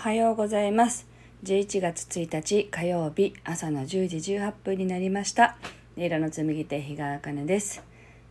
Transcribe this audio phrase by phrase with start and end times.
[0.00, 1.06] はようございます。
[1.44, 5.58] 11月1日火曜日朝の10時18分になりました。
[5.94, 7.82] 音色の紡ぎ手日川茜です。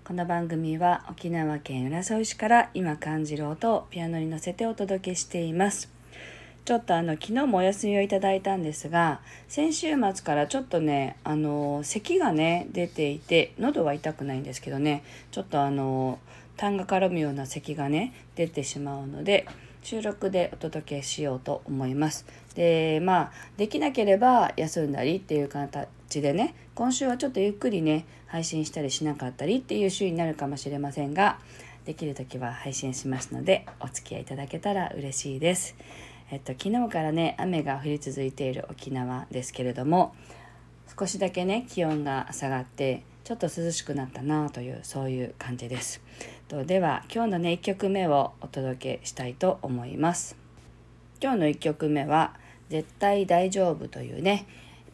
[0.03, 5.91] この番組は沖縄県浦添市から今感じる音をピアノに乗せてお届けしています。
[6.65, 16.17] ちょっとあの昨日もお休みをいただいたんですが先週末からちょっとねあの咳がね出ていて喉は痛くないんですけどねちょっとあの
[16.57, 19.45] 痰が絡むような咳がね出てしまうので
[19.89, 22.27] 収録でお届けしようと思います。
[22.53, 31.39] でまあできなければ休んだりっていう形でね今週はちょっとゆっくりね配信したりしなかったりっていう週になるかもしれませんが
[31.85, 35.75] できる時は配信しますのでお付き合いいただけたら嬉しいです。
[36.29, 40.13] えっと昨日からね雨が降り続いている沖縄ですけれども
[40.99, 46.01] 少しだけね気温が下がってちょっと涼しくなったなというそういう感じです。
[46.47, 50.35] とでは今日のね1曲目をお届けしたいと思います。
[51.21, 52.33] 今日の1曲目は
[52.69, 54.47] 「絶対大丈夫」というね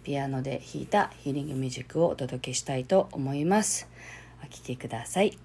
[0.03, 3.87] ピアノで弾いたヒーリングミュージックをお届けしたいと思います。
[4.43, 5.44] お聴きください。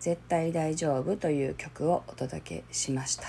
[0.00, 3.28] 絶対大丈夫という曲をお届けしました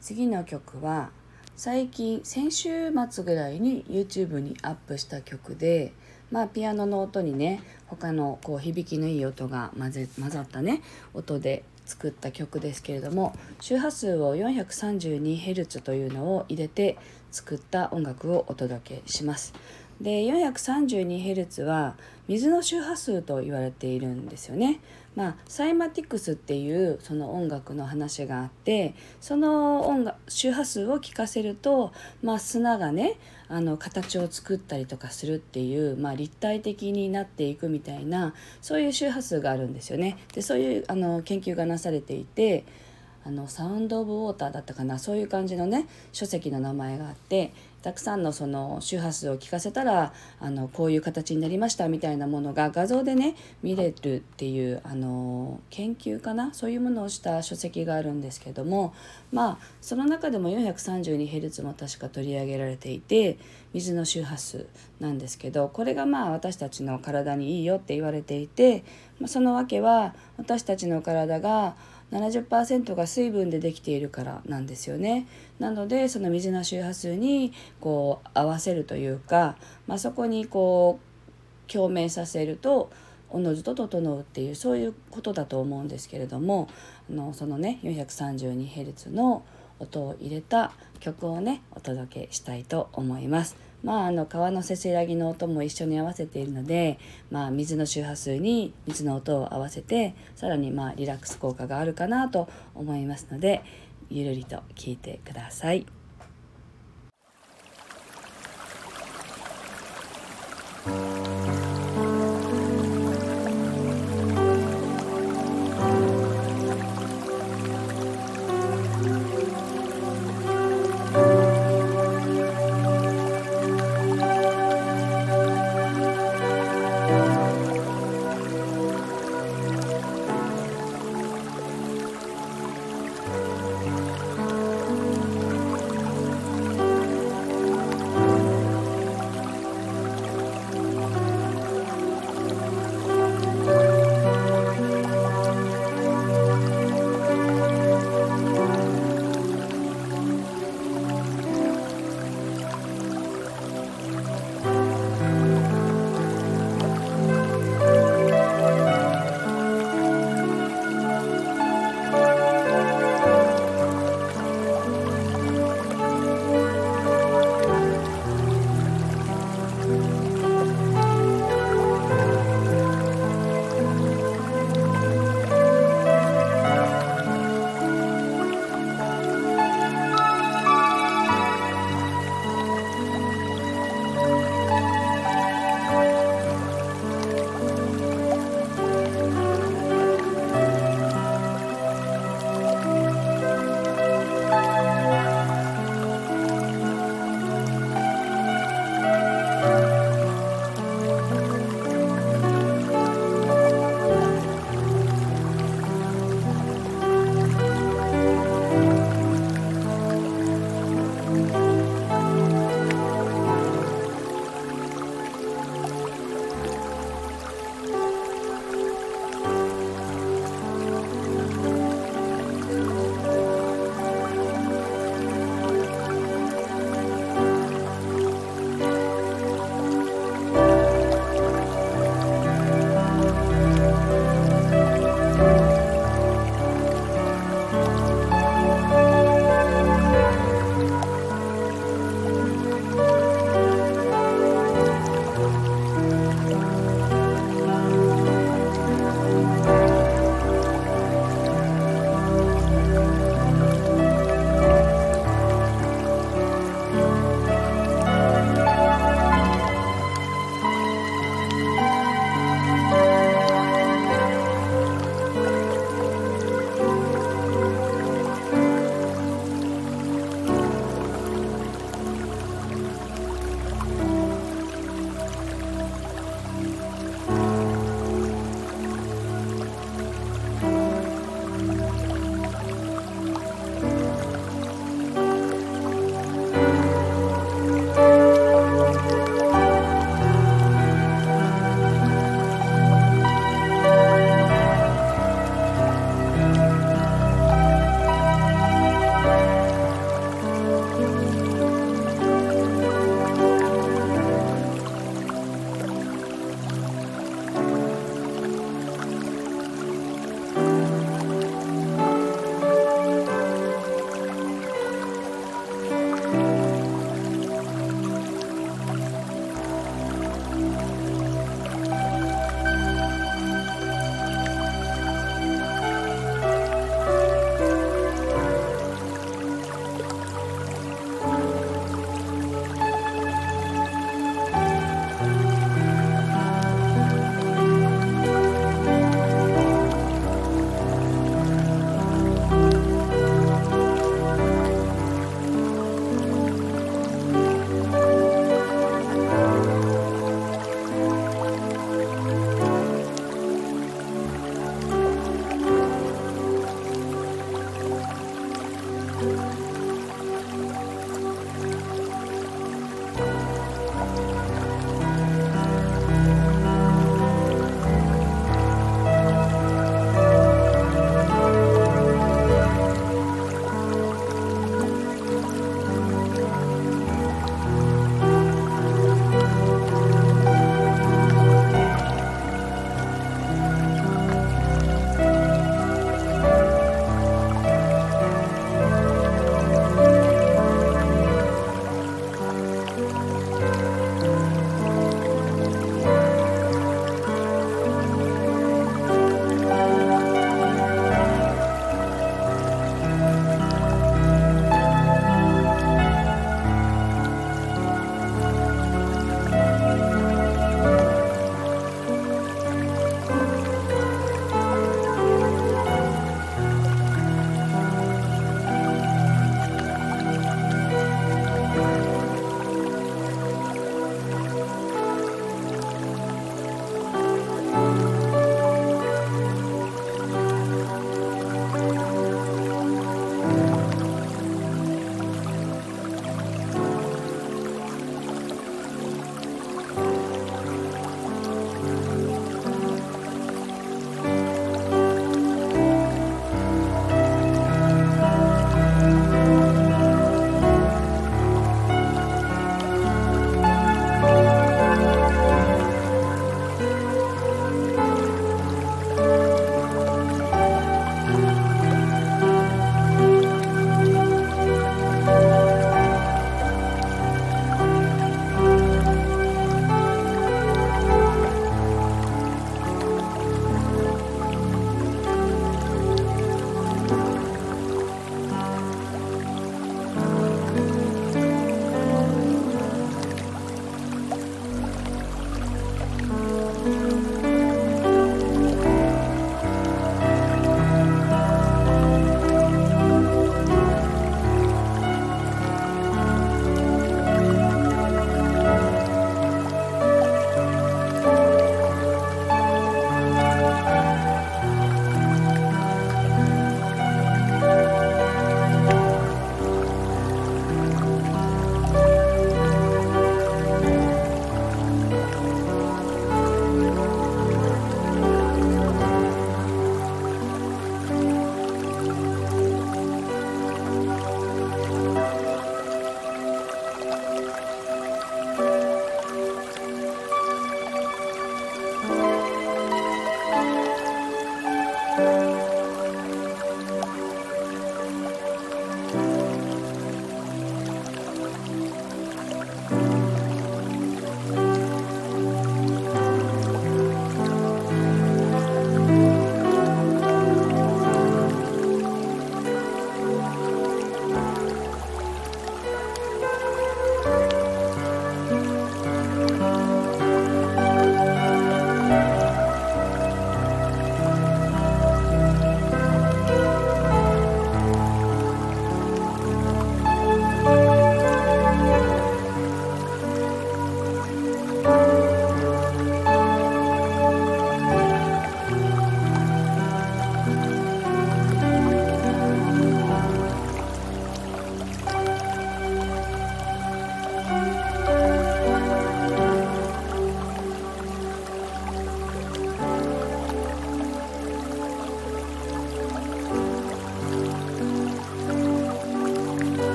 [0.00, 1.10] 次の曲は
[1.56, 5.92] 最近先週末ぐらいに YouTube にアップした曲で
[6.30, 10.82] まあピアノの音にね他のこう響きのいい音が混ぜ混ざったね
[11.14, 16.98] 音で作った曲ですけれども周波数を 432Hz というのを入れて
[17.32, 19.52] 作った音楽をお届けします。
[20.00, 21.96] で 432Hz は
[22.28, 24.80] 水の周波数と言われているんですよね。
[25.18, 40.18] まあ、サイマティクスっていうその音楽の話があってその音楽周波数を聞かせると、まあ、砂がねあの形を作ったりとかするっていう、まあ、立体的になっていくみたいなそういう周波数があるんですよね。
[40.34, 42.64] でそういうあの研究がなされていて
[43.24, 56.52] あのサウンド・オブ・ウォーターだったかなそういう感じのね書籍の名前があってたくさんのその周波数を聞かせたらあのこういう形になりましたみたいなものが画像でね見れるっていうあの研究かな？
[56.52, 58.94] そういうものをした書籍があるんですけども
[59.32, 63.38] まあその中でも 432Hz も確か取り上げられていて
[63.74, 64.66] 水の周波数
[65.00, 68.84] なんですけどこれがまあ私たちの体にいいよって言われていて、
[69.20, 71.76] まあ、その訳は私たちの体が
[72.12, 75.26] 70%が水分でできているからなんですよね。
[75.58, 82.90] なのでその水の周波数にこう合わせるというか、まあ、そこにこう共鳴させると
[83.30, 86.68] おのずと整うっていうそういうことだと思うんですけれども
[87.10, 89.42] あのそのね 432Hz の
[89.78, 93.56] 音を入れた曲をねお届けしたいと思います。
[93.82, 96.98] まあ、あの川のせせらぎの音も一緒に合わせているので、
[97.30, 103.62] まあ、水の周波数に水の音を合わせてさらにまあリラックス効果があるかなと思いますので
[104.10, 105.86] ゆるりと聴いてください。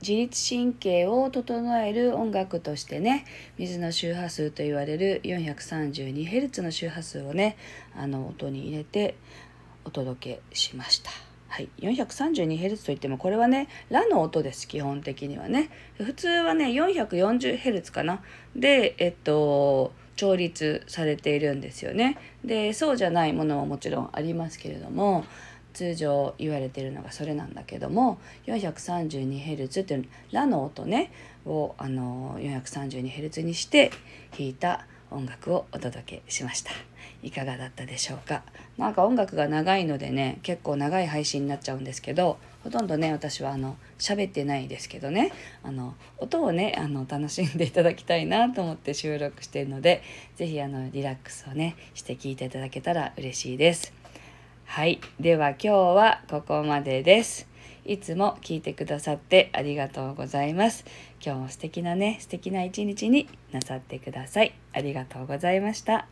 [0.00, 3.24] 自律神経を整える音楽としてね
[3.58, 7.56] 水の周波数と言われる 432Hz の周波数をね
[7.96, 9.14] あの音に入れて
[9.84, 11.10] お届けしました。
[11.48, 15.70] はい、432Hz といってもこれはねラの音です基本的にはね。
[15.98, 18.22] 普通はね 440Hz かな。
[18.54, 22.18] でえっと調律されているんですよね。
[22.44, 25.24] でそうじゃないものももちろんありますけれども
[25.72, 31.12] 通常言われてるのがそれなんだけども 432Hz っていうラの音ね
[31.46, 33.90] をあの 432Hz にして
[34.36, 36.70] 弾いた音楽をお届けしました
[37.22, 38.42] いかがだったでしょうか？
[38.78, 50.02] なんか音楽が長いのでね結構長い配信になっちゃうんですけどほとんどね私はあの喋ってないですけどねあの音をねあの楽しんでいただきたいなと思って収録しているので
[50.36, 53.99] 是非あのリラックスをねして聴いていただけたら嬉しいです。
[54.70, 55.00] はい。
[55.18, 57.48] では今日はここまでです。
[57.84, 60.84] いつも聞いてくださってありがとうございます。
[61.20, 64.54] 今日も素敵なね、素敵な一日になさってください。
[64.72, 66.06] ありがとうございました。